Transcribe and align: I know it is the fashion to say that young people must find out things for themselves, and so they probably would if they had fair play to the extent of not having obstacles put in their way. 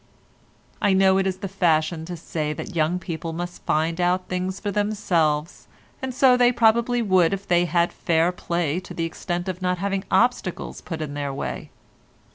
I 0.81 0.93
know 0.93 1.19
it 1.19 1.27
is 1.27 1.37
the 1.37 1.47
fashion 1.47 2.05
to 2.05 2.17
say 2.17 2.53
that 2.53 2.75
young 2.75 2.97
people 2.97 3.33
must 3.33 3.63
find 3.67 4.01
out 4.01 4.29
things 4.29 4.59
for 4.59 4.71
themselves, 4.71 5.67
and 6.01 6.11
so 6.11 6.35
they 6.35 6.51
probably 6.51 7.03
would 7.03 7.35
if 7.35 7.47
they 7.47 7.65
had 7.65 7.93
fair 7.93 8.31
play 8.31 8.79
to 8.79 8.95
the 8.95 9.05
extent 9.05 9.47
of 9.47 9.61
not 9.61 9.77
having 9.77 10.03
obstacles 10.09 10.81
put 10.81 11.03
in 11.03 11.13
their 11.13 11.31
way. 11.31 11.69